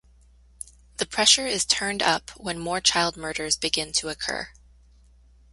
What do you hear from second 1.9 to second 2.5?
up